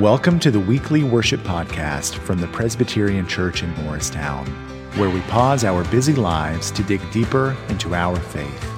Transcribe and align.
Welcome 0.00 0.40
to 0.40 0.50
the 0.50 0.58
weekly 0.58 1.04
worship 1.04 1.38
podcast 1.42 2.16
from 2.16 2.40
the 2.40 2.48
Presbyterian 2.48 3.28
Church 3.28 3.62
in 3.62 3.72
Morristown, 3.84 4.44
where 4.96 5.08
we 5.08 5.20
pause 5.20 5.62
our 5.62 5.84
busy 5.84 6.14
lives 6.14 6.72
to 6.72 6.82
dig 6.82 7.00
deeper 7.12 7.56
into 7.68 7.94
our 7.94 8.16
faith. 8.16 8.70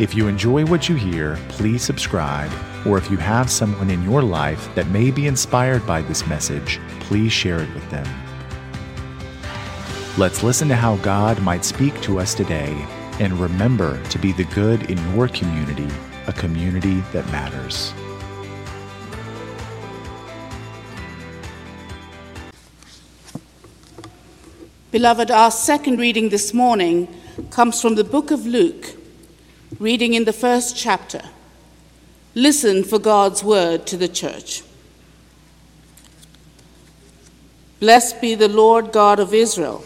If 0.00 0.14
you 0.14 0.26
enjoy 0.26 0.64
what 0.64 0.88
you 0.88 0.94
hear, 0.94 1.38
please 1.48 1.82
subscribe, 1.82 2.50
or 2.86 2.96
if 2.96 3.10
you 3.10 3.18
have 3.18 3.50
someone 3.50 3.90
in 3.90 4.02
your 4.02 4.22
life 4.22 4.74
that 4.74 4.88
may 4.88 5.10
be 5.10 5.26
inspired 5.26 5.86
by 5.86 6.00
this 6.00 6.26
message, 6.26 6.80
please 7.00 7.30
share 7.30 7.60
it 7.60 7.74
with 7.74 7.90
them. 7.90 8.06
Let's 10.16 10.42
listen 10.42 10.68
to 10.68 10.76
how 10.76 10.96
God 10.96 11.42
might 11.42 11.66
speak 11.66 12.00
to 12.00 12.20
us 12.20 12.32
today 12.32 12.72
and 13.20 13.38
remember 13.38 14.02
to 14.04 14.18
be 14.18 14.32
the 14.32 14.44
good 14.44 14.90
in 14.90 14.96
your 15.14 15.28
community, 15.28 15.88
a 16.26 16.32
community 16.32 17.00
that 17.12 17.30
matters. 17.30 17.92
Beloved, 24.90 25.30
our 25.30 25.50
second 25.50 25.98
reading 25.98 26.30
this 26.30 26.54
morning 26.54 27.14
comes 27.50 27.82
from 27.82 27.94
the 27.96 28.04
book 28.04 28.30
of 28.30 28.46
Luke, 28.46 28.94
reading 29.78 30.14
in 30.14 30.24
the 30.24 30.32
first 30.32 30.78
chapter. 30.78 31.20
Listen 32.34 32.82
for 32.82 32.98
God's 32.98 33.44
word 33.44 33.86
to 33.88 33.98
the 33.98 34.08
church. 34.08 34.62
Blessed 37.80 38.18
be 38.22 38.34
the 38.34 38.48
Lord 38.48 38.90
God 38.90 39.20
of 39.20 39.34
Israel, 39.34 39.84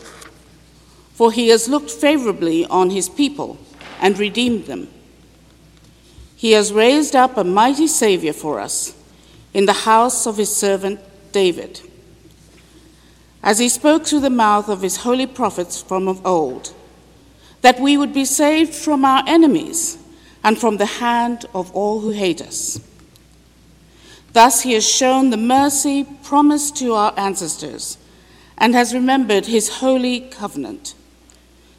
for 1.15 1.33
he 1.33 1.49
has 1.49 1.69
looked 1.69 1.91
favorably 1.91 2.65
on 2.67 2.91
his 2.91 3.09
people 3.09 3.59
and 4.01 4.17
redeemed 4.17 4.67
them. 4.67 4.87
He 6.37 6.53
has 6.53 6.73
raised 6.73 7.17
up 7.17 7.37
a 7.37 7.43
mighty 7.43 7.89
Savior 7.89 8.33
for 8.33 8.61
us 8.61 8.95
in 9.53 9.67
the 9.67 9.73
house 9.73 10.29
of 10.29 10.37
his 10.37 10.55
servant 10.55 11.01
David 11.33 11.81
as 13.43 13.59
he 13.59 13.69
spoke 13.69 14.07
through 14.07 14.21
the 14.21 14.31
mouth 14.31 14.69
of 14.69 14.83
his 14.83 14.99
holy 14.99 15.27
prophets 15.27 15.83
from 15.83 16.07
of 16.07 16.25
old, 16.25 16.75
that 17.63 17.81
we 17.81 17.97
would 17.97 18.13
be 18.13 18.25
saved 18.25 18.75
from 18.75 19.05
our 19.05 19.25
enemies 19.27 19.99
and 20.45 20.59
from 20.59 20.77
the 20.77 20.87
hand 20.87 21.45
of 21.55 21.73
all 21.73 22.01
who 22.01 22.11
hate 22.11 22.41
us. 22.41 22.81
Thus 24.33 24.63
he 24.63 24.73
has 24.73 24.89
shown 24.89 25.31
the 25.31 25.37
mercy 25.37 26.05
promised 26.23 26.77
to 26.77 26.95
our 26.95 27.13
ancestors 27.17 27.99
and 28.57 28.75
has 28.75 28.95
remembered 28.95 29.47
his 29.47 29.69
holy 29.69 30.21
covenant, 30.21 30.95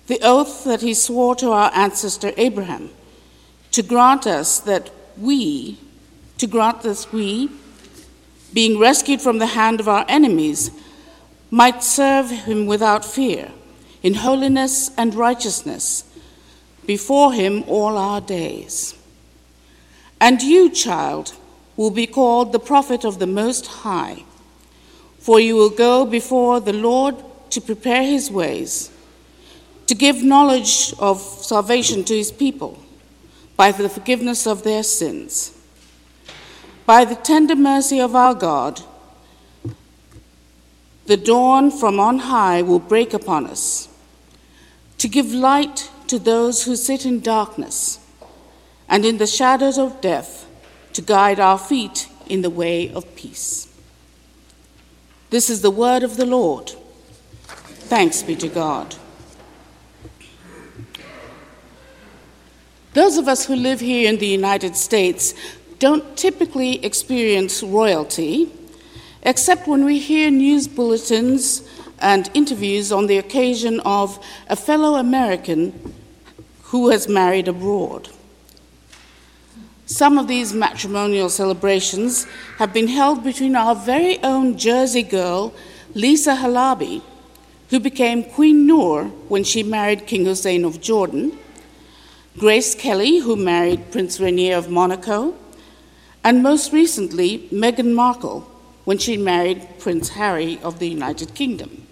the 0.08 0.19
oath 0.22 0.64
that 0.66 0.81
he 0.81 0.94
swore 0.94 1.36
to 1.36 1.52
our 1.52 1.72
ancestor 1.73 2.34
Abraham, 2.38 2.89
to 3.72 3.81
grant 3.81 4.28
us 4.28 4.59
that 4.59 4.91
we, 5.17 5.78
to 6.38 6.45
grant 6.45 6.86
us 6.86 7.11
we, 7.11 7.50
being 8.53 8.78
rescued 8.78 9.22
from 9.22 9.39
the 9.39 9.47
hand 9.47 9.80
of 9.80 9.88
our 9.88 10.06
enemies, 10.08 10.69
might 11.54 11.84
serve 11.84 12.32
him 12.32 12.66
without 12.66 13.06
fear, 13.06 13.52
in 14.02 14.16
holiness 14.16 14.90
and 14.98 15.14
righteousness, 15.14 16.04
before 16.88 17.32
him 17.32 17.64
all 17.68 17.96
our 17.96 18.20
days. 18.20 18.98
And 20.20 20.42
you, 20.42 20.72
child, 20.72 21.36
will 21.78 21.92
be 21.92 22.08
called 22.08 22.54
the 22.54 22.59
prophet 22.59 23.06
of 23.06 23.20
the 23.20 23.28
Most 23.28 23.68
High, 23.68 24.24
for 25.20 25.40
you 25.40 25.56
will 25.56 25.70
go 25.70 26.06
before 26.08 26.59
the 26.59 26.74
Lord 26.74 27.24
to 27.52 27.62
prepare 27.62 28.02
his 28.02 28.31
ways, 28.31 28.90
to 29.86 29.94
give 29.94 30.24
knowledge 30.24 30.92
of 30.98 31.22
salvation 31.22 32.04
to 32.06 32.16
his 32.16 32.31
people 32.31 32.81
by 33.56 33.72
the 33.72 33.90
forgiveness 33.90 34.48
of 34.48 34.64
their 34.64 34.81
sins. 34.81 35.56
By 36.88 37.06
the 37.06 37.16
tender 37.16 37.56
mercy 37.56 38.02
of 38.02 38.16
our 38.16 38.34
God, 38.34 38.81
the 41.06 41.18
dawn 41.18 41.70
from 41.70 42.00
on 42.00 42.20
high 42.20 42.62
will 42.62 42.80
break 42.80 43.14
upon 43.14 43.46
us 43.46 43.90
to 44.97 45.08
give 45.08 45.34
light 45.34 45.90
to 46.08 46.18
those 46.18 46.64
who 46.64 46.75
sit 46.75 47.06
in 47.06 47.19
darkness 47.19 48.00
and 48.88 49.06
in 49.06 49.18
the 49.18 49.28
shadows 49.28 49.78
of 49.78 50.00
death 50.02 50.47
to 50.94 51.02
guide 51.02 51.40
our 51.40 51.58
feet 51.58 52.08
in 52.28 52.42
the 52.42 52.50
way 52.50 52.92
of 52.94 53.16
peace. 53.16 53.68
This 55.30 55.50
is 55.50 55.62
the 55.62 55.72
word 55.72 56.03
of 56.03 56.16
the 56.16 56.25
Lord. 56.25 56.72
Thanks 57.90 58.22
be 58.24 58.36
to 58.38 58.47
God. 58.47 58.96
Those 62.94 63.18
of 63.18 63.28
us 63.28 63.46
who 63.46 63.56
live 63.56 63.80
here 63.80 64.08
in 64.08 64.19
the 64.19 64.28
United 64.28 64.75
States 64.75 65.34
don't 65.80 66.16
typically 66.16 66.84
experience 66.86 67.63
royalty 67.63 68.52
except 69.23 69.67
when 69.67 69.85
we 69.85 70.00
hear 70.00 70.29
news 70.29 70.67
bulletins 70.67 71.63
and 72.00 72.29
interviews 72.34 72.91
on 72.91 73.07
the 73.07 73.17
occasion 73.17 73.79
of 73.81 74.23
a 74.50 74.56
fellow 74.56 74.95
American 74.95 75.94
who 76.63 76.89
has 76.89 77.07
married 77.07 77.47
abroad. 77.47 78.09
Some 79.85 80.17
of 80.17 80.28
these 80.28 80.53
matrimonial 80.53 81.29
celebrations 81.29 82.25
have 82.57 82.73
been 82.73 82.88
held 82.88 83.23
between 83.23 83.56
our 83.56 83.75
very 83.75 84.22
own 84.23 84.57
Jersey 84.57 85.03
girl, 85.03 85.53
Lisa 85.94 86.35
Halaby, 86.35 87.01
who 87.69 87.79
became 87.79 88.23
Queen 88.23 88.66
Noor 88.67 89.06
when 89.29 89.44
she 89.44 89.63
married 89.63 90.07
King 90.07 90.25
Hussein 90.25 90.66
of 90.66 90.81
Jordan, 90.81 91.38
Grace 92.38 92.75
Kelly, 92.75 93.19
who 93.19 93.35
married 93.35 93.91
Prince 93.91 94.19
Rainier 94.19 94.57
of 94.57 94.69
Monaco, 94.69 95.35
and 96.23 96.41
most 96.41 96.73
recently, 96.73 97.47
Meghan 97.51 97.94
Markle, 97.94 98.50
when 98.85 98.97
she 98.97 99.17
married 99.17 99.67
Prince 99.79 100.09
Harry 100.09 100.59
of 100.61 100.79
the 100.79 100.89
United 100.89 101.33
Kingdom. 101.33 101.88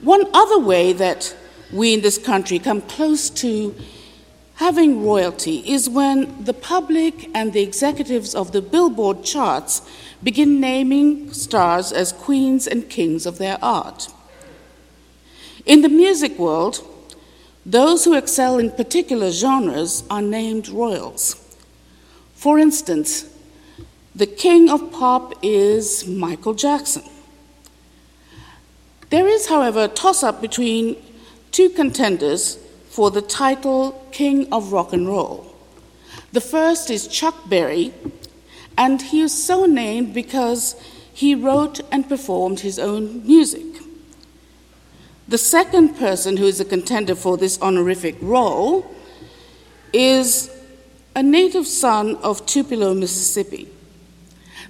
One 0.00 0.26
other 0.34 0.58
way 0.58 0.92
that 0.92 1.36
we 1.72 1.94
in 1.94 2.02
this 2.02 2.18
country 2.18 2.58
come 2.58 2.82
close 2.82 3.30
to 3.30 3.74
having 4.56 5.04
royalty 5.04 5.58
is 5.70 5.88
when 5.88 6.44
the 6.44 6.54
public 6.54 7.28
and 7.34 7.52
the 7.52 7.62
executives 7.62 8.34
of 8.34 8.52
the 8.52 8.60
Billboard 8.62 9.24
charts 9.24 9.82
begin 10.22 10.60
naming 10.60 11.32
stars 11.32 11.92
as 11.92 12.12
queens 12.12 12.66
and 12.66 12.90
kings 12.90 13.26
of 13.26 13.38
their 13.38 13.58
art. 13.62 14.08
In 15.64 15.82
the 15.82 15.88
music 15.88 16.38
world, 16.38 16.80
those 17.64 18.04
who 18.04 18.14
excel 18.14 18.58
in 18.58 18.70
particular 18.72 19.30
genres 19.30 20.02
are 20.10 20.22
named 20.22 20.68
royals. 20.68 21.36
For 22.34 22.58
instance, 22.58 23.31
the 24.14 24.26
king 24.26 24.68
of 24.68 24.92
pop 24.92 25.34
is 25.42 26.06
Michael 26.06 26.52
Jackson. 26.52 27.02
There 29.08 29.26
is, 29.26 29.48
however, 29.48 29.84
a 29.84 29.88
toss 29.88 30.22
up 30.22 30.40
between 30.40 30.96
two 31.50 31.70
contenders 31.70 32.58
for 32.90 33.10
the 33.10 33.22
title 33.22 34.06
King 34.12 34.52
of 34.52 34.72
Rock 34.72 34.92
and 34.92 35.08
Roll. 35.08 35.54
The 36.32 36.40
first 36.40 36.90
is 36.90 37.08
Chuck 37.08 37.48
Berry, 37.48 37.94
and 38.76 39.00
he 39.00 39.20
is 39.20 39.32
so 39.32 39.64
named 39.64 40.12
because 40.12 40.76
he 41.12 41.34
wrote 41.34 41.80
and 41.90 42.08
performed 42.08 42.60
his 42.60 42.78
own 42.78 43.26
music. 43.26 43.64
The 45.28 45.38
second 45.38 45.96
person 45.96 46.36
who 46.36 46.44
is 46.44 46.60
a 46.60 46.64
contender 46.66 47.14
for 47.14 47.38
this 47.38 47.60
honorific 47.62 48.16
role 48.20 48.94
is 49.92 50.50
a 51.14 51.22
native 51.22 51.66
son 51.66 52.16
of 52.16 52.44
Tupelo, 52.44 52.92
Mississippi. 52.92 53.68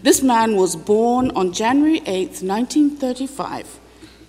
This 0.03 0.21
man 0.21 0.57
was 0.57 0.75
born 0.75 1.31
on 1.31 1.53
January 1.53 2.03
8, 2.07 2.43
1935, 2.43 3.79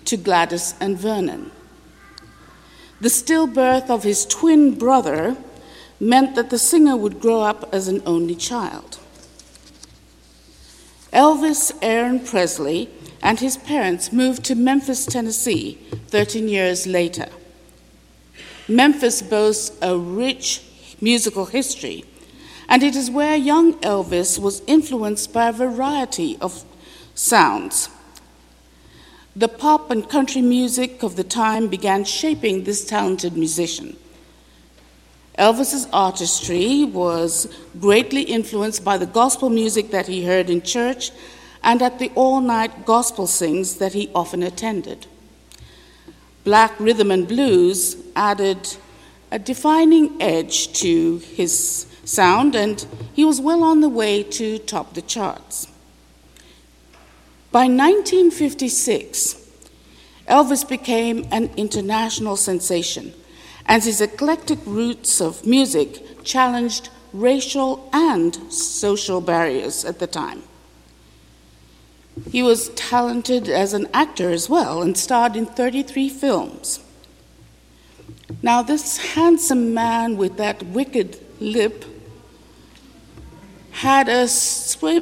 to 0.04 0.16
Gladys 0.16 0.74
and 0.80 0.96
Vernon. 0.96 1.50
The 3.00 3.08
stillbirth 3.08 3.90
of 3.90 4.04
his 4.04 4.24
twin 4.24 4.78
brother 4.78 5.36
meant 5.98 6.36
that 6.36 6.50
the 6.50 6.58
singer 6.58 6.96
would 6.96 7.20
grow 7.20 7.40
up 7.40 7.68
as 7.74 7.88
an 7.88 8.02
only 8.06 8.36
child. 8.36 9.00
Elvis 11.12 11.72
Aaron 11.82 12.20
Presley 12.20 12.88
and 13.20 13.40
his 13.40 13.56
parents 13.56 14.12
moved 14.12 14.44
to 14.44 14.54
Memphis, 14.54 15.06
Tennessee, 15.06 15.78
13 16.08 16.48
years 16.48 16.86
later. 16.86 17.28
Memphis 18.68 19.22
boasts 19.22 19.76
a 19.82 19.98
rich 19.98 20.62
musical 21.00 21.46
history 21.46 22.04
and 22.68 22.82
it 22.82 22.96
is 22.96 23.10
where 23.10 23.36
young 23.36 23.74
Elvis 23.80 24.38
was 24.38 24.62
influenced 24.66 25.32
by 25.32 25.48
a 25.48 25.52
variety 25.52 26.36
of 26.40 26.64
sounds. 27.14 27.88
The 29.36 29.48
pop 29.48 29.90
and 29.90 30.08
country 30.08 30.42
music 30.42 31.02
of 31.02 31.16
the 31.16 31.24
time 31.24 31.68
began 31.68 32.04
shaping 32.04 32.64
this 32.64 32.84
talented 32.84 33.36
musician. 33.36 33.96
Elvis's 35.38 35.88
artistry 35.92 36.84
was 36.84 37.52
greatly 37.80 38.22
influenced 38.22 38.84
by 38.84 38.96
the 38.96 39.06
gospel 39.06 39.50
music 39.50 39.90
that 39.90 40.06
he 40.06 40.24
heard 40.24 40.48
in 40.48 40.62
church 40.62 41.10
and 41.64 41.82
at 41.82 41.98
the 41.98 42.12
all 42.14 42.40
night 42.40 42.86
gospel 42.86 43.26
sings 43.26 43.78
that 43.78 43.94
he 43.94 44.10
often 44.14 44.42
attended. 44.42 45.06
Black 46.44 46.78
rhythm 46.78 47.10
and 47.10 47.26
blues 47.26 47.96
added 48.14 48.76
a 49.32 49.38
defining 49.38 50.22
edge 50.22 50.72
to 50.74 51.18
his 51.18 51.86
sound, 52.04 52.54
and 52.54 52.86
he 53.12 53.24
was 53.24 53.40
well 53.40 53.62
on 53.62 53.80
the 53.80 53.88
way 53.88 54.22
to 54.22 54.58
top 54.58 54.94
the 54.94 55.02
charts. 55.02 55.68
By 57.50 57.66
1956, 57.66 59.40
Elvis 60.28 60.68
became 60.68 61.26
an 61.30 61.50
international 61.56 62.36
sensation, 62.36 63.14
as 63.66 63.84
his 63.84 64.00
eclectic 64.00 64.58
roots 64.66 65.20
of 65.20 65.46
music 65.46 66.24
challenged 66.24 66.88
racial 67.12 67.88
and 67.92 68.34
social 68.52 69.20
barriers 69.20 69.84
at 69.84 70.00
the 70.00 70.06
time. 70.06 70.42
He 72.30 72.42
was 72.42 72.70
talented 72.70 73.48
as 73.48 73.72
an 73.72 73.88
actor 73.92 74.30
as 74.30 74.48
well 74.48 74.82
and 74.82 74.96
starred 74.96 75.36
in 75.36 75.46
33 75.46 76.08
films. 76.08 76.80
Now, 78.42 78.62
this 78.62 79.14
handsome 79.14 79.74
man 79.74 80.16
with 80.16 80.36
that 80.36 80.62
wicked 80.62 81.18
lip 81.40 81.84
had 83.74 84.08
a, 84.08 84.28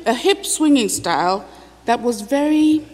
a 0.06 0.14
hip 0.14 0.46
swinging 0.46 0.88
style 0.88 1.46
that 1.84 2.00
was 2.00 2.22
very 2.22 2.84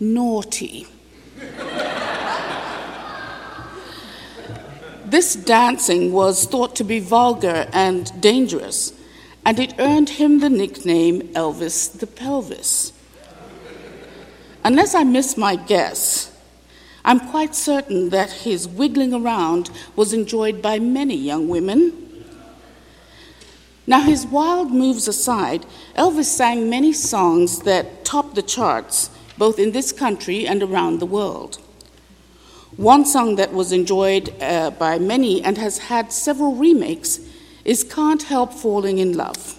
naughty. 0.00 0.88
this 5.06 5.34
dancing 5.34 6.12
was 6.12 6.46
thought 6.46 6.74
to 6.76 6.84
be 6.84 6.98
vulgar 6.98 7.68
and 7.72 8.20
dangerous, 8.20 8.92
and 9.46 9.60
it 9.60 9.72
earned 9.78 10.08
him 10.10 10.40
the 10.40 10.50
nickname 10.50 11.22
Elvis 11.28 11.96
the 11.98 12.06
Pelvis. 12.06 12.92
Unless 14.64 14.96
I 14.96 15.04
miss 15.04 15.36
my 15.36 15.54
guess, 15.54 16.36
I'm 17.04 17.20
quite 17.20 17.54
certain 17.54 18.10
that 18.10 18.32
his 18.32 18.66
wiggling 18.66 19.14
around 19.14 19.70
was 19.94 20.12
enjoyed 20.12 20.60
by 20.60 20.80
many 20.80 21.14
young 21.14 21.48
women. 21.48 22.07
Now, 23.88 24.02
his 24.02 24.26
wild 24.26 24.70
moves 24.70 25.08
aside, 25.08 25.64
Elvis 25.96 26.26
sang 26.26 26.68
many 26.68 26.92
songs 26.92 27.60
that 27.60 28.04
topped 28.04 28.34
the 28.34 28.42
charts, 28.42 29.08
both 29.38 29.58
in 29.58 29.72
this 29.72 29.92
country 29.92 30.46
and 30.46 30.62
around 30.62 30.98
the 30.98 31.06
world. 31.06 31.56
One 32.76 33.06
song 33.06 33.36
that 33.36 33.54
was 33.54 33.72
enjoyed 33.72 34.30
uh, 34.42 34.72
by 34.72 34.98
many 34.98 35.42
and 35.42 35.56
has 35.56 35.78
had 35.78 36.12
several 36.12 36.54
remakes 36.54 37.20
is 37.64 37.82
Can't 37.82 38.24
Help 38.24 38.52
Falling 38.52 38.98
in 38.98 39.16
Love. 39.16 39.56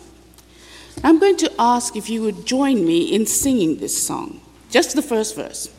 I'm 1.04 1.18
going 1.18 1.38
to 1.38 1.52
ask 1.58 1.96
if 1.96 2.08
you 2.08 2.22
would 2.22 2.46
join 2.46 2.86
me 2.86 3.12
in 3.12 3.26
singing 3.26 3.78
this 3.78 4.00
song, 4.00 4.42
just 4.70 4.96
the 4.96 5.02
first 5.02 5.36
verse. 5.36 5.72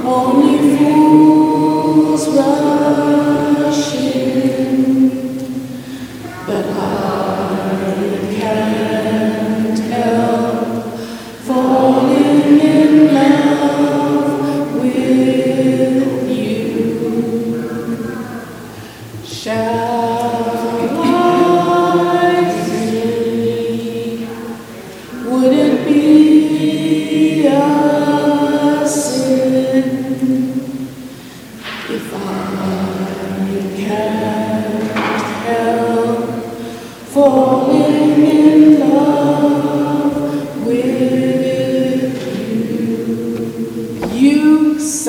only 0.06 0.78
fools 0.78 1.79
rush 1.92 2.28
in, 2.28 3.49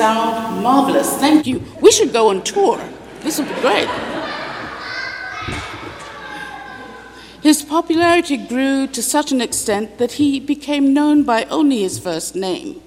sound 0.01 0.63
marvelous. 0.63 1.15
Thank 1.17 1.45
you. 1.45 1.63
We 1.79 1.91
should 1.91 2.11
go 2.11 2.29
on 2.31 2.41
tour. 2.41 2.81
This 3.19 3.37
would 3.37 3.47
be 3.47 3.61
great. 3.61 3.87
His 7.43 7.61
popularity 7.61 8.37
grew 8.37 8.87
to 8.87 9.01
such 9.03 9.31
an 9.31 9.41
extent 9.41 9.99
that 9.99 10.13
he 10.13 10.39
became 10.39 10.91
known 10.91 11.21
by 11.21 11.43
only 11.57 11.81
his 11.81 11.99
first 11.99 12.35
name. 12.35 12.81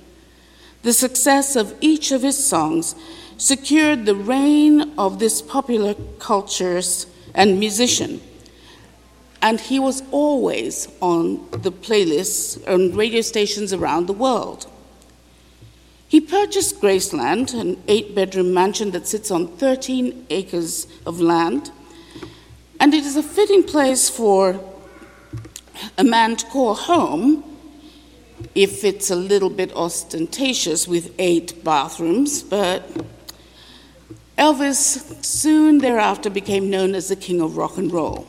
The 0.82 0.92
success 0.92 1.54
of 1.54 1.76
each 1.80 2.10
of 2.10 2.22
his 2.22 2.38
songs 2.52 2.96
secured 3.36 4.06
the 4.06 4.16
reign 4.16 4.92
of 4.98 5.20
this 5.20 5.40
popular 5.40 5.94
cultures 6.18 7.06
and 7.32 7.60
musician. 7.60 8.20
And 9.40 9.60
he 9.60 9.78
was 9.78 10.02
always 10.10 10.88
on 11.00 11.48
the 11.50 11.70
playlists 11.70 12.58
on 12.66 12.96
radio 12.96 13.20
stations 13.20 13.72
around 13.72 14.06
the 14.06 14.20
world. 14.26 14.66
He 16.14 16.20
purchased 16.20 16.80
Graceland, 16.80 17.54
an 17.60 17.82
eight 17.88 18.14
bedroom 18.14 18.54
mansion 18.54 18.92
that 18.92 19.08
sits 19.08 19.32
on 19.32 19.48
13 19.48 20.26
acres 20.30 20.86
of 21.04 21.20
land, 21.20 21.72
and 22.78 22.94
it 22.94 23.04
is 23.04 23.16
a 23.16 23.22
fitting 23.24 23.64
place 23.64 24.08
for 24.08 24.60
a 25.98 26.04
man 26.04 26.36
to 26.36 26.46
call 26.46 26.74
home 26.74 27.42
if 28.54 28.84
it's 28.84 29.10
a 29.10 29.16
little 29.16 29.50
bit 29.50 29.74
ostentatious 29.74 30.86
with 30.86 31.12
eight 31.18 31.64
bathrooms, 31.64 32.44
but 32.44 32.88
Elvis 34.38 35.24
soon 35.24 35.78
thereafter 35.78 36.30
became 36.30 36.70
known 36.70 36.94
as 36.94 37.08
the 37.08 37.16
king 37.16 37.40
of 37.40 37.56
rock 37.56 37.76
and 37.76 37.90
roll. 37.90 38.24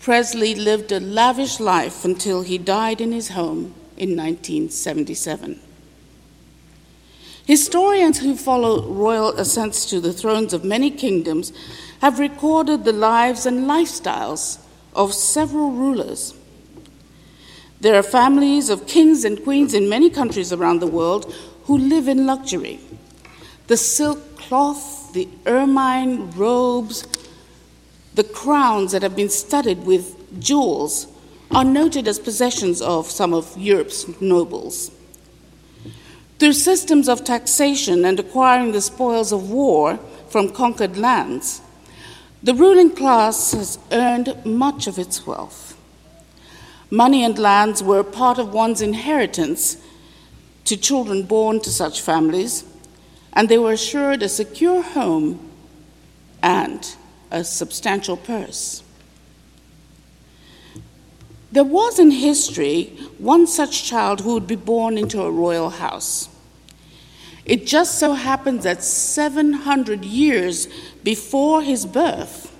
Presley 0.00 0.54
lived 0.54 0.92
a 0.92 1.00
lavish 1.00 1.60
life 1.60 2.04
until 2.04 2.42
he 2.42 2.58
died 2.58 3.00
in 3.00 3.12
his 3.12 3.28
home 3.30 3.72
in 3.96 4.14
1977. 4.14 5.62
Historians 7.46 8.18
who 8.18 8.36
follow 8.36 8.82
royal 8.82 9.28
ascents 9.38 9.86
to 9.86 10.00
the 10.00 10.12
thrones 10.12 10.52
of 10.52 10.64
many 10.64 10.90
kingdoms 10.90 11.52
have 12.00 12.18
recorded 12.18 12.82
the 12.84 12.92
lives 12.92 13.46
and 13.46 13.68
lifestyles 13.68 14.58
of 14.96 15.14
several 15.14 15.70
rulers. 15.70 16.34
There 17.80 17.94
are 17.94 18.02
families 18.02 18.68
of 18.68 18.88
kings 18.88 19.24
and 19.24 19.44
queens 19.44 19.74
in 19.74 19.88
many 19.88 20.10
countries 20.10 20.52
around 20.52 20.80
the 20.80 20.88
world 20.88 21.32
who 21.64 21.78
live 21.78 22.08
in 22.08 22.26
luxury. 22.26 22.80
The 23.68 23.76
silk 23.76 24.36
cloth, 24.36 25.12
the 25.12 25.28
ermine 25.46 26.32
robes, 26.32 27.06
the 28.16 28.24
crowns 28.24 28.90
that 28.90 29.02
have 29.02 29.14
been 29.14 29.30
studded 29.30 29.86
with 29.86 30.40
jewels 30.40 31.06
are 31.52 31.64
noted 31.64 32.08
as 32.08 32.18
possessions 32.18 32.82
of 32.82 33.06
some 33.06 33.32
of 33.32 33.56
Europe's 33.56 34.20
nobles. 34.20 34.90
Through 36.38 36.52
systems 36.52 37.08
of 37.08 37.24
taxation 37.24 38.04
and 38.04 38.20
acquiring 38.20 38.72
the 38.72 38.82
spoils 38.82 39.32
of 39.32 39.50
war 39.50 39.98
from 40.28 40.52
conquered 40.52 40.98
lands, 40.98 41.62
the 42.42 42.54
ruling 42.54 42.90
class 42.90 43.52
has 43.52 43.78
earned 43.90 44.44
much 44.44 44.86
of 44.86 44.98
its 44.98 45.26
wealth. 45.26 45.76
Money 46.90 47.24
and 47.24 47.38
lands 47.38 47.82
were 47.82 48.04
part 48.04 48.38
of 48.38 48.52
one's 48.52 48.82
inheritance 48.82 49.78
to 50.64 50.76
children 50.76 51.22
born 51.22 51.60
to 51.60 51.70
such 51.70 52.02
families, 52.02 52.64
and 53.32 53.48
they 53.48 53.58
were 53.58 53.72
assured 53.72 54.22
a 54.22 54.28
secure 54.28 54.82
home 54.82 55.40
and 56.42 56.96
a 57.30 57.42
substantial 57.42 58.16
purse. 58.16 58.82
There 61.50 61.64
was 61.64 61.98
in 61.98 62.10
history 62.10 62.98
one 63.18 63.46
such 63.46 63.84
child 63.84 64.20
who 64.20 64.34
would 64.34 64.46
be 64.46 64.56
born 64.56 64.98
into 64.98 65.22
a 65.22 65.30
royal 65.30 65.70
house. 65.70 66.28
It 67.44 67.66
just 67.66 67.98
so 67.98 68.14
happens 68.14 68.64
that 68.64 68.82
700 68.82 70.04
years 70.04 70.66
before 71.04 71.62
his 71.62 71.86
birth, 71.86 72.52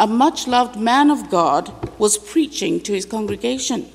a 0.00 0.06
much 0.06 0.46
loved 0.46 0.78
man 0.78 1.10
of 1.10 1.30
God 1.30 1.72
was 1.98 2.18
preaching 2.18 2.80
to 2.82 2.92
his 2.92 3.04
congregation. 3.04 3.90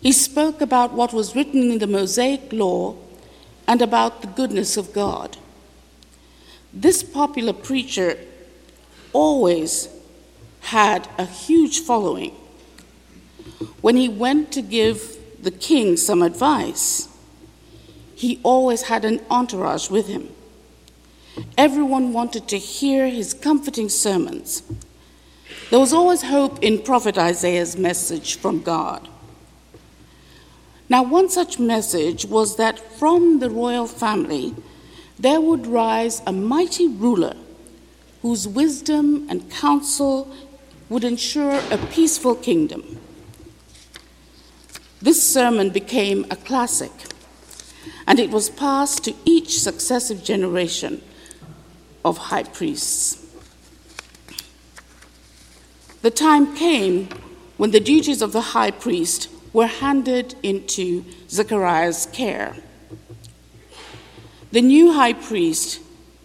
He 0.00 0.12
spoke 0.12 0.60
about 0.60 0.92
what 0.92 1.12
was 1.12 1.36
written 1.36 1.70
in 1.70 1.78
the 1.78 1.86
Mosaic 1.86 2.52
law 2.52 2.96
and 3.68 3.80
about 3.80 4.20
the 4.20 4.26
goodness 4.26 4.76
of 4.76 4.92
God. 4.92 5.36
This 6.72 7.02
popular 7.02 7.52
preacher 7.52 8.18
always 9.12 9.88
had 10.60 11.08
a 11.18 11.26
huge 11.26 11.80
following. 11.80 12.34
When 13.80 13.96
he 13.96 14.08
went 14.08 14.52
to 14.52 14.62
give 14.62 15.18
the 15.42 15.50
king 15.50 15.96
some 15.96 16.22
advice, 16.22 17.08
he 18.14 18.40
always 18.42 18.82
had 18.82 19.04
an 19.04 19.20
entourage 19.30 19.90
with 19.90 20.06
him. 20.06 20.28
Everyone 21.58 22.12
wanted 22.12 22.46
to 22.48 22.58
hear 22.58 23.08
his 23.08 23.34
comforting 23.34 23.88
sermons. 23.88 24.62
There 25.70 25.80
was 25.80 25.92
always 25.92 26.22
hope 26.22 26.62
in 26.62 26.82
Prophet 26.82 27.18
Isaiah's 27.18 27.76
message 27.76 28.36
from 28.36 28.62
God. 28.62 29.08
Now, 30.88 31.02
one 31.02 31.30
such 31.30 31.58
message 31.58 32.26
was 32.26 32.56
that 32.56 32.78
from 32.78 33.38
the 33.38 33.48
royal 33.48 33.86
family 33.86 34.54
there 35.18 35.40
would 35.40 35.66
rise 35.66 36.20
a 36.26 36.32
mighty 36.32 36.86
ruler 36.86 37.34
whose 38.20 38.46
wisdom 38.46 39.26
and 39.28 39.50
counsel 39.50 40.32
would 40.88 41.04
ensure 41.04 41.60
a 41.70 41.78
peaceful 41.90 42.34
kingdom. 42.34 43.00
This 45.02 45.20
sermon 45.20 45.70
became 45.70 46.24
a 46.30 46.36
classic, 46.36 46.92
and 48.06 48.20
it 48.20 48.30
was 48.30 48.48
passed 48.48 49.02
to 49.02 49.14
each 49.24 49.58
successive 49.58 50.22
generation 50.22 51.02
of 52.04 52.18
high 52.30 52.44
priests. 52.44 53.18
The 56.02 56.12
time 56.12 56.54
came 56.54 57.08
when 57.56 57.72
the 57.72 57.80
duties 57.80 58.22
of 58.22 58.32
the 58.32 58.52
high 58.54 58.70
priest 58.70 59.28
were 59.52 59.66
handed 59.66 60.36
into 60.40 61.04
Zechariah's 61.28 62.06
care. 62.12 62.54
The 64.52 64.62
new 64.62 64.92
high 64.92 65.14
priest 65.14 65.80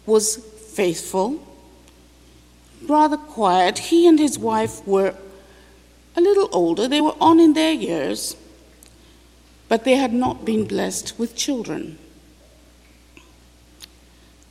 was 0.06 0.36
faithful, 0.36 1.44
rather 2.86 3.18
quiet. 3.18 3.80
He 3.80 4.08
and 4.08 4.20
his 4.20 4.38
wife 4.38 4.86
were 4.86 5.16
a 6.16 6.22
little 6.22 6.50
older, 6.52 6.88
they 6.88 7.02
were 7.02 7.16
on 7.20 7.40
in 7.40 7.54
their 7.54 7.74
years, 7.74 8.36
but 9.70 9.84
they 9.84 9.96
had 9.96 10.14
not 10.14 10.46
been 10.46 10.66
blessed 10.66 11.18
with 11.18 11.36
children. 11.36 11.98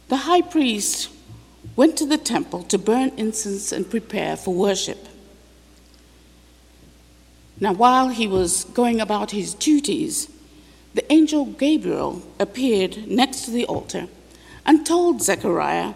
The 0.08 0.18
high 0.18 0.42
priest 0.42 1.11
went 1.75 1.96
to 1.99 2.06
the 2.06 2.18
temple 2.18 2.62
to 2.64 2.78
burn 2.78 3.11
incense 3.16 3.73
and 3.73 3.90
prepare 3.90 4.37
for 4.37 4.54
worship. 4.54 5.08
Now, 7.58 7.73
while 7.73 8.08
he 8.08 8.26
was 8.26 8.64
going 8.64 9.00
about 9.00 9.30
his 9.30 9.54
duties, 9.54 10.30
the 10.94 11.11
angel 11.12 11.46
Gabriel 11.46 12.23
appeared 12.38 13.06
next 13.08 13.42
to 13.42 13.50
the 13.50 13.64
altar 13.66 14.08
and 14.64 14.85
told 14.85 15.23
Zechariah 15.23 15.94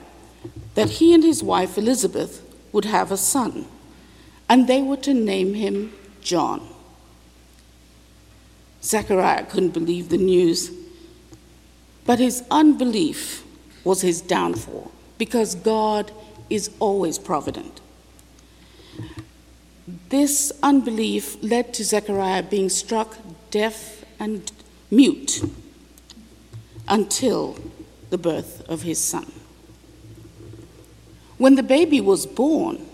that 0.75 0.91
he 0.91 1.13
and 1.13 1.23
his 1.23 1.43
wife 1.43 1.77
Elizabeth 1.77 2.43
would 2.73 2.87
have 2.87 3.13
a 3.13 3.17
son, 3.17 3.67
and 4.49 4.67
they 4.67 4.81
were 4.81 4.97
to 4.99 5.13
name 5.13 5.55
him 5.55 5.93
John. 6.23 6.67
Zechariah 8.83 9.45
couldn't 9.45 9.71
believe 9.71 10.09
the 10.09 10.19
news, 10.19 10.71
but 12.07 12.19
his 12.19 12.43
unbelief 12.51 13.45
was 13.85 14.01
his 14.01 14.21
downfall 14.21 14.91
because 15.19 15.55
God 15.55 16.11
is 16.49 16.71
always 16.79 17.19
provident. 17.19 17.81
This 20.09 20.53
unbelief 20.63 21.41
led 21.43 21.73
to 21.75 21.85
Zechariah 21.85 22.43
being 22.43 22.69
struck 22.69 23.17
deaf 23.51 24.05
and 24.19 24.51
mute 24.91 25.43
until 26.89 27.57
the 28.11 28.19
birth 28.19 28.69
of 28.69 28.83
his 28.83 28.99
son. 28.99 29.31
When 31.39 31.55
the 31.55 31.63
baby 31.63 32.01
was 32.01 32.27
born, 32.27 32.87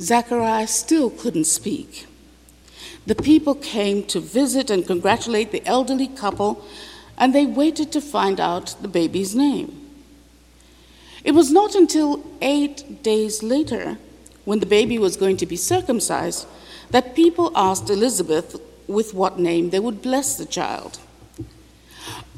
Zechariah 0.00 0.66
still 0.66 1.10
couldn't 1.10 1.44
speak. 1.44 2.06
The 3.06 3.14
people 3.14 3.54
came 3.54 4.04
to 4.06 4.20
visit 4.20 4.70
and 4.70 4.86
congratulate 4.86 5.52
the 5.52 5.64
elderly 5.66 6.08
couple, 6.08 6.64
and 7.18 7.34
they 7.34 7.46
waited 7.46 7.92
to 7.92 8.00
find 8.00 8.40
out 8.40 8.74
the 8.80 8.88
baby's 8.88 9.34
name. 9.34 9.80
It 11.22 11.32
was 11.32 11.50
not 11.50 11.74
until 11.74 12.24
eight 12.40 13.02
days 13.02 13.42
later 13.42 13.98
when 14.44 14.60
the 14.60 14.66
baby 14.66 14.98
was 14.98 15.16
going 15.16 15.36
to 15.38 15.46
be 15.46 15.56
circumcised, 15.56 16.46
that 16.90 17.14
people 17.14 17.50
asked 17.54 17.88
Elizabeth 17.88 18.60
with 18.86 19.14
what 19.14 19.38
name 19.38 19.70
they 19.70 19.80
would 19.80 20.02
bless 20.02 20.36
the 20.36 20.44
child. 20.44 20.98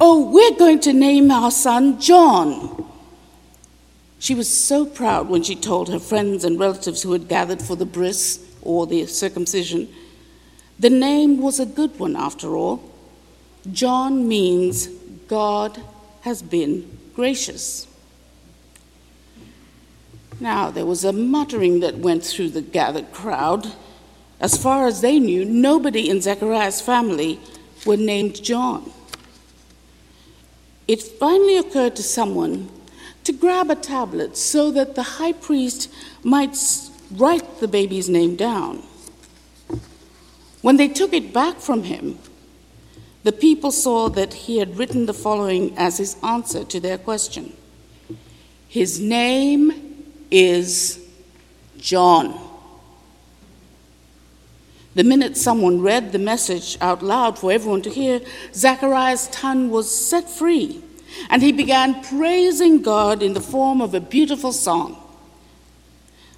Oh, 0.00 0.30
we're 0.30 0.56
going 0.56 0.80
to 0.80 0.92
name 0.92 1.30
our 1.30 1.50
son 1.50 2.00
John. 2.00 2.87
She 4.18 4.35
was 4.35 4.49
so 4.49 4.87
proud 4.87 5.28
when 5.28 5.42
she 5.42 5.56
told 5.56 5.88
her 5.88 5.99
friends 5.99 6.44
and 6.44 6.58
relatives 6.58 7.02
who 7.02 7.12
had 7.12 7.28
gathered 7.28 7.61
for 7.61 7.76
the 7.76 7.85
bris 7.85 8.40
or 8.62 8.87
the 8.87 9.06
circumcision. 9.06 9.88
The 10.78 10.90
name 10.90 11.40
was 11.40 11.59
a 11.59 11.66
good 11.66 11.99
one 11.99 12.16
after 12.16 12.54
all. 12.54 12.83
John 13.73 14.28
means 14.28 14.88
God 15.28 15.80
has 16.23 16.42
been 16.42 16.99
gracious. 17.14 17.87
Now, 20.38 20.71
there 20.71 20.85
was 20.85 21.02
a 21.02 21.12
muttering 21.12 21.80
that 21.80 21.99
went 21.99 22.23
through 22.25 22.50
the 22.50 22.61
gathered 22.61 23.11
crowd. 23.11 23.73
As 24.38 24.61
far 24.62 24.87
as 24.87 25.00
they 25.00 25.18
knew, 25.18 25.47
nobody 25.47 26.11
in 26.11 26.21
Zechariah's 26.21 26.83
family 26.83 27.40
were 27.87 27.97
named 27.97 28.42
John. 28.42 28.92
It 30.87 31.00
finally 31.02 31.56
occurred 31.56 31.97
to 31.97 32.02
someone 32.02 32.68
to 33.25 33.33
grab 33.33 33.71
a 33.71 33.75
tablet 33.75 34.37
so 34.37 34.71
that 34.71 34.95
the 34.95 35.02
high 35.02 35.33
priest 35.33 35.92
might 36.23 36.56
write 37.11 37.61
the 37.61 37.68
baby's 37.68 38.09
name 38.09 38.37
down. 38.37 38.83
When 40.66 40.78
they 40.78 40.88
took 40.88 41.12
it 41.12 41.32
back 41.32 41.61
from 41.61 41.85
him, 41.85 42.18
the 43.23 43.30
people 43.30 43.70
saw 43.70 44.08
that 44.08 44.35
he 44.35 44.58
had 44.58 44.76
written 44.76 45.06
the 45.06 45.14
following 45.14 45.73
as 45.78 45.99
his 45.99 46.16
answer 46.25 46.64
to 46.64 46.80
their 46.80 46.99
question 46.99 47.52
His 48.66 48.99
name 48.99 50.11
is 50.28 51.08
John. 51.78 52.37
The 54.96 55.04
minute 55.04 55.37
someone 55.37 55.82
read 55.82 56.11
the 56.11 56.18
message 56.18 56.76
out 56.80 57.00
loud 57.00 57.38
for 57.38 57.52
everyone 57.52 57.82
to 57.82 57.90
hear, 57.90 58.20
Zechariah's 58.52 59.28
tongue 59.28 59.70
was 59.70 59.88
set 59.88 60.28
free, 60.28 60.82
and 61.30 61.42
he 61.42 61.52
began 61.52 62.02
praising 62.02 62.82
God 62.82 63.23
in 63.23 63.35
the 63.35 63.40
form 63.40 63.80
of 63.80 63.94
a 63.94 64.00
beautiful 64.00 64.50
song. 64.50 65.00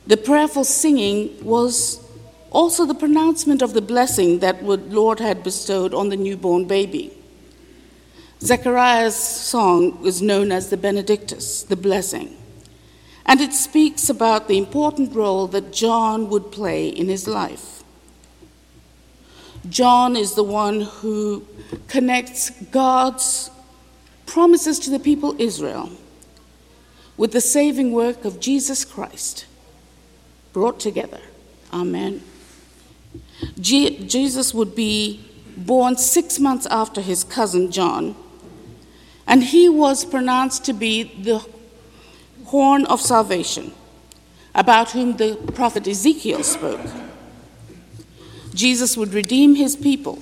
The 0.06 0.18
prayerful 0.18 0.64
singing 0.64 1.42
was 1.42 2.06
also 2.50 2.86
the 2.86 2.94
pronouncement 2.94 3.62
of 3.62 3.74
the 3.74 3.82
blessing 3.82 4.38
that 4.40 4.60
the 4.60 4.76
Lord 4.76 5.20
had 5.20 5.42
bestowed 5.42 5.94
on 5.94 6.08
the 6.08 6.16
newborn 6.16 6.66
baby. 6.66 7.12
Zechariah's 8.40 9.16
song 9.16 10.04
is 10.06 10.22
known 10.22 10.52
as 10.52 10.70
the 10.70 10.76
Benedictus, 10.76 11.62
the 11.62 11.76
blessing 11.76 12.38
and 13.28 13.42
it 13.42 13.52
speaks 13.52 14.08
about 14.08 14.48
the 14.48 14.56
important 14.56 15.14
role 15.14 15.46
that 15.48 15.70
John 15.70 16.30
would 16.30 16.50
play 16.50 16.88
in 16.88 17.08
his 17.08 17.28
life. 17.28 17.84
John 19.68 20.16
is 20.16 20.32
the 20.34 20.42
one 20.42 20.80
who 20.80 21.46
connects 21.88 22.48
God's 22.70 23.50
promises 24.24 24.78
to 24.80 24.90
the 24.90 24.98
people 24.98 25.38
Israel 25.38 25.90
with 27.18 27.32
the 27.32 27.40
saving 27.42 27.92
work 27.92 28.24
of 28.24 28.40
Jesus 28.40 28.82
Christ 28.82 29.44
brought 30.54 30.80
together. 30.80 31.20
Amen. 31.70 32.22
Jesus 33.60 34.52
would 34.54 34.74
be 34.74 35.24
born 35.56 35.96
six 35.96 36.38
months 36.38 36.66
after 36.66 37.00
his 37.00 37.24
cousin 37.24 37.70
John, 37.70 38.16
and 39.26 39.44
he 39.44 39.68
was 39.68 40.04
pronounced 40.04 40.64
to 40.66 40.72
be 40.72 41.04
the 41.22 41.44
horn 42.46 42.86
of 42.86 43.00
salvation, 43.00 43.72
about 44.54 44.92
whom 44.92 45.16
the 45.16 45.36
prophet 45.54 45.86
Ezekiel 45.86 46.42
spoke. 46.42 46.80
Jesus 48.54 48.96
would 48.96 49.14
redeem 49.14 49.54
his 49.54 49.76
people. 49.76 50.20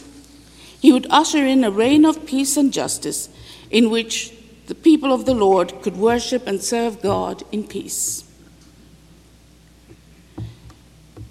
He 0.81 0.93
would 0.93 1.07
usher 1.09 1.45
in 1.45 1.65
a 1.65 1.71
reign 1.71 2.05
of 2.05 2.27
peace 2.27 2.57
and 2.57 2.73
justice 2.73 3.29
in 3.71 3.91
which 3.91 4.33
the 4.67 4.75
people 4.75 5.13
of 5.13 5.25
the 5.25 5.35
Lord 5.35 5.81
could 5.83 5.97
worship 5.97 6.47
and 6.47 6.61
serve 6.61 7.01
God 7.01 7.45
in 7.53 7.67
peace. 7.67 8.25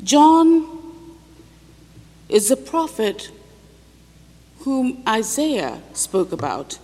John 0.04 0.75
is 2.29 2.50
the 2.50 2.58
prophet 2.58 3.29
whom 4.60 5.03
Isaiah 5.08 5.82
spoke 5.94 6.32
about 6.32 6.79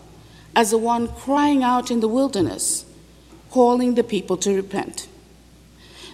as 0.56 0.72
the 0.72 0.78
one 0.78 1.08
crying 1.08 1.64
out 1.64 1.90
in 1.90 2.00
the 2.00 2.08
wilderness 2.08 2.86
calling 3.50 3.96
the 3.96 4.04
people 4.04 4.38
to 4.38 4.56
repent. 4.56 5.08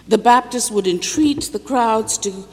The 0.06 0.18
Baptist 0.18 0.70
would 0.70 0.86
entreat 0.86 1.42
the 1.52 1.58
crowds 1.58 2.16
to, 2.18 2.46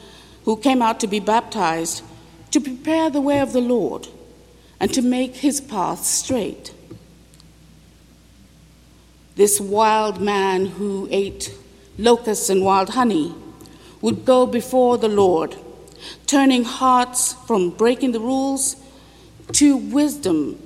who 0.44 0.56
came 0.56 0.82
out 0.82 1.00
to 1.00 1.06
be 1.06 1.20
baptized 1.20 2.02
to 2.50 2.60
prepare 2.60 3.10
the 3.10 3.20
way 3.20 3.40
of 3.40 3.52
the 3.52 3.60
Lord 3.60 4.08
and 4.78 4.92
to 4.92 5.02
make 5.02 5.36
his 5.36 5.60
path 5.60 6.04
straight. 6.04 6.72
This 9.36 9.60
wild 9.60 10.20
man 10.20 10.66
who 10.66 11.08
ate 11.10 11.54
locusts 11.98 12.50
and 12.50 12.64
wild 12.64 12.90
honey 12.90 13.34
would 14.00 14.24
go 14.24 14.46
before 14.46 14.98
the 14.98 15.08
Lord, 15.08 15.56
turning 16.26 16.64
hearts 16.64 17.32
from 17.46 17.70
breaking 17.70 18.12
the 18.12 18.20
rules 18.20 18.76
to 19.52 19.76
wisdom 19.76 20.60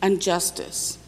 and 0.00 0.20
justice. 0.20 0.98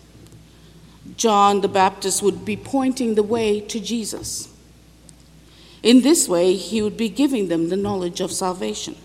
John 1.16 1.61
the 1.61 1.68
Baptist 1.68 2.23
would 2.23 2.44
be 2.44 2.56
pointing 2.56 3.14
the 3.14 3.23
way 3.23 3.61
to 3.61 3.80
Jesus. 3.80 4.49
In 5.82 6.00
this 6.00 6.28
way, 6.28 6.54
he 6.54 6.80
would 6.80 6.96
be 6.96 7.08
giving 7.08 7.49
them 7.49 7.68
the 7.68 7.76
knowledge 7.76 8.20
of 8.20 8.32
salvation. 8.32 8.96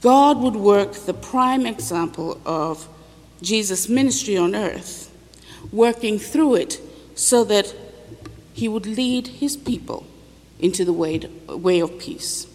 God 0.00 0.38
would 0.38 0.56
work 0.56 0.92
the 0.92 1.14
prime 1.14 1.66
example 1.66 2.40
of 2.46 2.88
Jesus' 3.40 3.88
ministry 3.88 4.36
on 4.36 4.54
earth, 4.54 5.10
working 5.72 6.18
through 6.18 6.56
it 6.56 6.80
so 7.14 7.44
that 7.44 7.74
he 8.52 8.68
would 8.68 8.86
lead 8.86 9.26
his 9.26 9.56
people 9.56 10.06
into 10.62 10.84
the 10.84 10.92
way, 10.92 11.18
way 11.48 11.80
of 11.80 11.98
peace. 11.98 12.46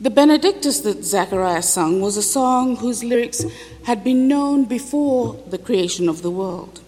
The 0.00 0.10
Benedictus 0.10 0.80
that 0.80 1.04
Zacharias 1.04 1.68
sung 1.68 2.00
was 2.00 2.16
a 2.16 2.22
song 2.22 2.76
whose 2.76 3.04
lyrics 3.04 3.44
had 3.84 4.02
been 4.02 4.26
known 4.26 4.64
before 4.64 5.40
the 5.46 5.58
creation 5.58 6.08
of 6.08 6.22
the 6.22 6.30
world. 6.30 6.80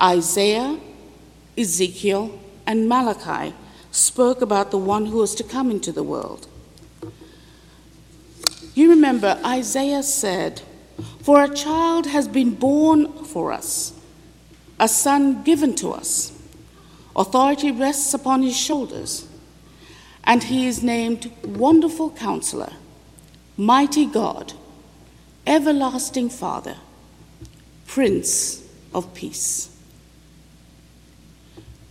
Isaiah, 0.00 0.80
Ezekiel, 1.56 2.36
and 2.66 2.88
Malachi 2.88 3.54
spoke 3.92 4.40
about 4.40 4.72
the 4.72 4.78
one 4.78 5.06
who 5.06 5.18
was 5.18 5.36
to 5.36 5.44
come 5.44 5.70
into 5.70 5.92
the 5.92 6.02
world. 6.02 6.48
You 8.74 8.88
remember, 8.90 9.38
Isaiah 9.44 10.02
said, 10.02 10.62
For 11.20 11.44
a 11.44 11.54
child 11.54 12.06
has 12.06 12.26
been 12.26 12.54
born 12.54 13.24
for 13.24 13.52
us, 13.52 13.92
a 14.80 14.88
son 14.88 15.44
given 15.44 15.76
to 15.76 15.92
us. 15.92 16.31
Authority 17.14 17.70
rests 17.70 18.14
upon 18.14 18.42
his 18.42 18.56
shoulders, 18.56 19.26
and 20.24 20.44
he 20.44 20.66
is 20.66 20.82
named 20.82 21.30
Wonderful 21.44 22.10
Counselor, 22.10 22.72
Mighty 23.56 24.06
God, 24.06 24.54
Everlasting 25.46 26.30
Father, 26.30 26.76
Prince 27.86 28.66
of 28.94 29.12
Peace. 29.12 29.68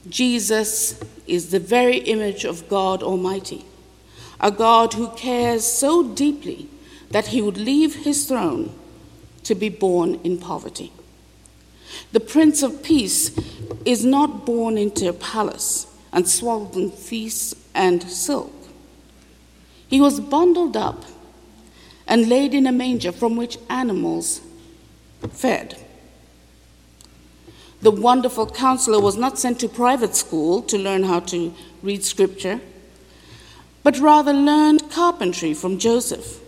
Jesus 0.09 0.99
is 1.27 1.51
the 1.51 1.59
very 1.59 1.97
image 1.97 2.43
of 2.43 2.67
God 2.67 3.03
Almighty, 3.03 3.65
a 4.39 4.51
God 4.51 4.93
who 4.93 5.09
cares 5.09 5.65
so 5.65 6.01
deeply 6.03 6.67
that 7.11 7.27
he 7.27 7.41
would 7.41 7.57
leave 7.57 8.03
his 8.03 8.25
throne 8.25 8.73
to 9.43 9.53
be 9.53 9.69
born 9.69 10.15
in 10.23 10.39
poverty. 10.39 10.91
The 12.11 12.19
Prince 12.19 12.63
of 12.63 12.83
Peace 12.83 13.31
is 13.85 14.03
not 14.03 14.45
born 14.45 14.77
into 14.77 15.07
a 15.07 15.13
palace 15.13 15.87
and 16.11 16.27
swathed 16.27 16.75
in 16.75 16.91
fleece 16.91 17.55
and 17.73 18.03
silk. 18.03 18.53
He 19.87 20.01
was 20.01 20.19
bundled 20.19 20.77
up 20.77 21.05
and 22.07 22.29
laid 22.29 22.53
in 22.53 22.67
a 22.67 22.71
manger 22.71 23.11
from 23.11 23.35
which 23.35 23.57
animals 23.69 24.41
fed. 25.31 25.77
The 27.81 27.91
wonderful 27.91 28.47
counselor 28.47 28.99
was 28.99 29.17
not 29.17 29.39
sent 29.39 29.59
to 29.61 29.67
private 29.67 30.15
school 30.15 30.61
to 30.63 30.77
learn 30.77 31.03
how 31.03 31.21
to 31.21 31.53
read 31.81 32.03
scripture, 32.03 32.59
but 33.83 33.97
rather 33.97 34.33
learned 34.33 34.91
carpentry 34.91 35.53
from 35.53 35.79
Joseph 35.79 36.39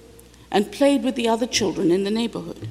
and 0.52 0.72
played 0.72 1.04
with 1.04 1.16
the 1.16 1.28
other 1.28 1.48
children 1.48 1.92
in 1.92 2.04
the 2.04 2.12
neighborhood. 2.12 2.70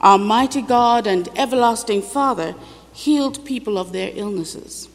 Our 0.00 0.18
mighty 0.18 0.62
God 0.62 1.06
and 1.06 1.28
everlasting 1.36 2.02
Father 2.02 2.54
healed 2.92 3.44
people 3.44 3.78
of 3.78 3.92
their 3.92 4.10
illnesses. 4.14 4.88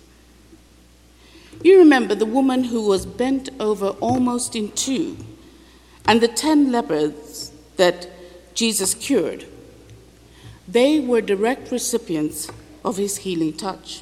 You 1.62 1.78
remember 1.80 2.16
the 2.16 2.26
woman 2.26 2.66
who 2.66 2.86
was 2.86 3.06
bent 3.06 3.50
over 3.60 3.90
almost 3.90 4.56
in 4.56 4.72
two, 4.72 5.18
and 6.06 6.20
the 6.20 6.28
ten 6.28 6.72
lepers 6.72 7.52
that 7.78 8.08
Jesus 8.54 8.94
cured. 8.94 9.46
They 10.68 11.00
were 11.00 11.22
direct 11.22 11.72
recipients 11.72 12.50
of 12.84 12.98
his 12.98 13.18
healing 13.18 13.54
touch. 13.54 14.02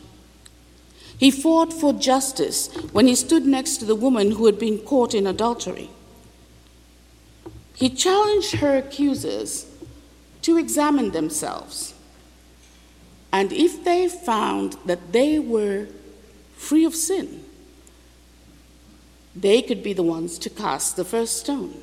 He 1.18 1.30
fought 1.30 1.72
for 1.72 1.94
justice 1.94 2.68
when 2.92 3.06
he 3.06 3.16
stood 3.16 3.46
next 3.46 3.78
to 3.78 3.86
the 3.86 3.96
woman 3.96 4.32
who 4.32 4.48
had 4.48 4.58
been 4.58 4.80
caught 4.80 5.14
in 5.14 5.28
adultery. 5.28 5.92
He 7.76 7.90
challenged 7.90 8.56
her 8.56 8.76
accusers 8.76 9.71
to 10.42 10.58
examine 10.58 11.12
themselves. 11.12 11.94
And 13.32 13.52
if 13.54 13.84
they 13.84 14.10
found 14.10 14.74
that 14.86 15.12
they 15.12 15.40
were 15.40 15.88
free 16.58 16.86
of 16.86 16.96
sin, 16.96 17.44
they 19.36 19.62
could 19.62 19.82
be 19.82 19.94
the 19.94 20.04
ones 20.04 20.38
to 20.40 20.50
cast 20.50 20.96
the 20.96 21.06
first 21.06 21.38
stone. 21.38 21.74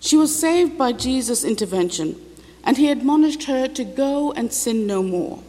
She 0.00 0.16
was 0.16 0.38
saved 0.38 0.76
by 0.76 0.92
Jesus' 0.92 1.44
intervention, 1.44 2.20
and 2.64 2.76
he 2.76 2.90
admonished 2.90 3.44
her 3.44 3.68
to 3.68 3.84
go 3.84 4.32
and 4.32 4.52
sin 4.52 4.86
no 4.86 5.02
more. 5.02 5.42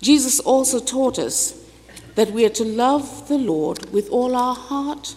Jesus 0.00 0.38
also 0.40 0.78
taught 0.78 1.18
us 1.18 1.54
that 2.14 2.30
we 2.30 2.44
are 2.44 2.50
to 2.50 2.64
love 2.64 3.28
the 3.28 3.38
Lord 3.38 3.90
with 3.92 4.08
all 4.10 4.34
our 4.34 4.54
heart, 4.54 5.14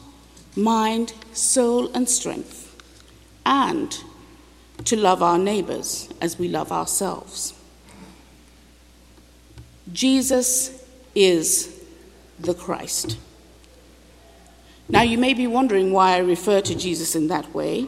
mind, 0.55 1.13
soul, 1.33 1.91
and 1.93 2.07
strength, 2.09 2.60
and 3.45 4.03
to 4.85 4.95
love 4.95 5.21
our 5.21 5.37
neighbors 5.37 6.09
as 6.21 6.39
we 6.39 6.47
love 6.47 6.71
ourselves. 6.71 7.53
Jesus 9.91 10.83
is 11.15 11.81
the 12.39 12.53
Christ. 12.53 13.17
Now, 14.89 15.03
you 15.03 15.17
may 15.17 15.33
be 15.33 15.47
wondering 15.47 15.91
why 15.91 16.15
I 16.15 16.19
refer 16.19 16.61
to 16.61 16.75
Jesus 16.75 17.15
in 17.15 17.27
that 17.27 17.53
way, 17.53 17.87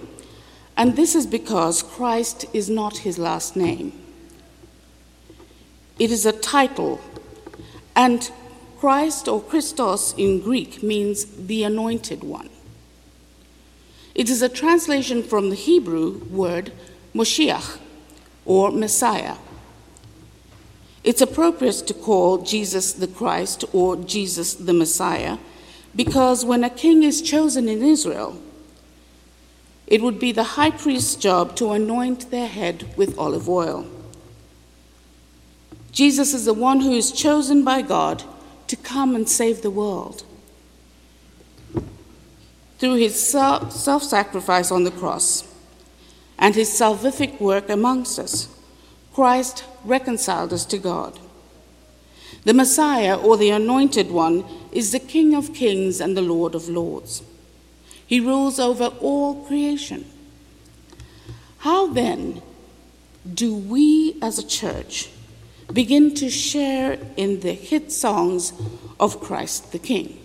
and 0.78 0.96
this 0.96 1.16
is 1.16 1.28
because 1.28 1.84
Christ 1.84 2.46
is 2.54 2.70
not 2.70 3.00
his 3.00 3.18
last 3.18 3.56
name. 3.56 3.92
It 6.00 6.12
is 6.12 6.26
a 6.26 6.32
title, 6.32 7.02
and 7.96 8.32
Christ 8.80 9.28
or 9.28 9.42
Christos 9.42 10.14
in 10.18 10.42
Greek 10.42 10.82
means 10.82 11.26
the 11.26 11.64
anointed 11.64 12.24
one. 12.24 12.50
It 14.16 14.30
is 14.30 14.42
a 14.42 14.50
translation 14.50 15.24
from 15.24 15.50
the 15.50 15.56
Hebrew 15.56 16.24
word 16.26 16.72
Moshiach, 17.14 17.80
or 18.46 18.72
Messiah. 18.72 19.36
It's 21.04 21.22
appropriate 21.22 21.86
to 21.88 21.94
call 21.94 22.40
Jesus 22.40 22.94
the 22.94 23.08
Christ 23.08 23.66
or 23.74 23.98
Jesus 23.98 24.54
the 24.54 24.74
Messiah 24.74 25.38
because 25.96 26.44
when 26.44 26.64
a 26.64 26.70
king 26.70 27.04
is 27.04 27.22
chosen 27.22 27.70
in 27.70 27.84
Israel, 27.84 28.42
it 29.86 30.02
would 30.02 30.20
be 30.20 30.32
the 30.32 30.56
high 30.56 30.72
priest's 30.72 31.16
job 31.16 31.56
to 31.58 31.72
anoint 31.72 32.32
their 32.32 32.48
head 32.48 32.98
with 32.98 33.18
olive 33.18 33.48
oil. 33.48 33.86
Jesus 35.92 36.34
is 36.34 36.46
the 36.46 36.54
one 36.54 36.80
who 36.80 36.94
is 36.94 37.12
chosen 37.12 37.64
by 37.64 37.84
God 37.84 38.24
to 38.68 38.76
come 38.76 39.16
and 39.16 39.30
save 39.30 39.62
the 39.62 39.70
world. 39.70 40.24
Through 42.80 42.96
his 42.96 43.16
self 43.22 44.04
sacrifice 44.04 44.72
on 44.72 44.84
the 44.84 44.92
cross 44.92 45.48
and 46.38 46.56
his 46.56 46.70
salvific 46.70 47.40
work 47.40 47.70
amongst 47.70 48.20
us, 48.20 48.48
Christ 49.14 49.64
reconciled 49.86 50.52
us 50.52 50.66
to 50.66 50.78
God. 50.78 51.20
The 52.44 52.54
Messiah, 52.54 53.18
or 53.18 53.38
the 53.38 53.52
Anointed 53.52 54.12
One, 54.12 54.44
is 54.72 54.92
the 54.92 55.00
King 55.00 55.34
of 55.34 55.54
kings 55.54 56.02
and 56.02 56.18
the 56.18 56.22
Lord 56.22 56.56
of 56.56 56.68
lords. 56.68 57.24
He 58.06 58.20
rules 58.20 58.60
over 58.60 58.86
all 59.00 59.46
creation. 59.46 60.06
How 61.60 61.88
then 61.88 62.42
do 63.32 63.56
we 63.56 64.18
as 64.22 64.38
a 64.38 64.46
church 64.46 65.10
begin 65.72 66.14
to 66.16 66.30
share 66.30 67.00
in 67.16 67.40
the 67.40 67.54
hit 67.54 67.92
songs 67.92 68.52
of 69.00 69.22
Christ 69.22 69.72
the 69.72 69.80
King? 69.80 70.20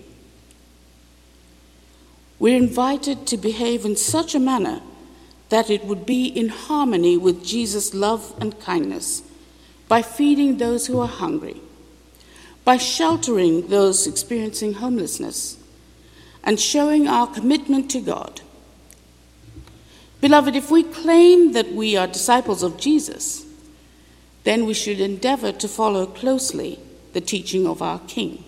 We're 2.39 2.57
invited 2.57 3.27
to 3.29 3.37
behave 3.37 3.85
in 3.85 3.97
such 3.97 4.35
a 4.35 4.41
manner 4.41 4.81
that 5.49 5.71
it 5.71 5.85
would 5.85 6.07
be 6.07 6.27
in 6.27 6.49
harmony 6.49 7.17
with 7.17 7.45
Jesus' 7.45 7.95
love 7.95 8.35
and 8.41 8.61
kindness 8.61 9.23
by 9.89 10.03
feeding 10.03 10.59
those 10.59 10.87
who 10.87 11.01
are 11.01 11.09
hungry 11.09 11.61
by 12.69 12.77
sheltering 12.77 13.67
those 13.69 14.07
experiencing 14.07 14.75
homelessness 14.75 15.57
and 16.45 16.61
showing 16.61 17.09
our 17.09 17.27
commitment 17.27 17.91
to 17.91 17.99
God. 17.99 18.43
Beloved, 20.21 20.55
if 20.55 20.71
we 20.71 20.83
claim 20.83 21.53
that 21.53 21.73
we 21.73 21.97
are 21.97 22.07
disciples 22.07 22.63
of 22.63 22.77
Jesus, 22.77 23.47
then 24.45 24.67
we 24.67 24.75
should 24.75 25.01
endeavor 25.01 25.51
to 25.51 25.67
follow 25.67 26.05
closely 26.05 26.79
the 27.15 27.23
teaching 27.23 27.67
of 27.67 27.81
our 27.81 28.01
King. 28.01 28.45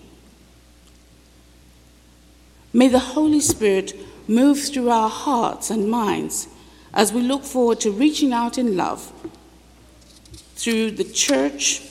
May 2.72 2.88
the 2.88 2.98
Holy 3.00 3.40
Spirit 3.40 3.94
move 4.28 4.60
through 4.60 4.90
our 4.90 5.08
hearts 5.08 5.70
and 5.70 5.90
minds 5.90 6.48
as 6.94 7.12
we 7.12 7.20
look 7.20 7.44
forward 7.44 7.80
to 7.80 7.90
reaching 7.90 8.32
out 8.32 8.58
in 8.58 8.76
love 8.76 9.12
through 10.54 10.92
the 10.92 11.04
church 11.04 11.82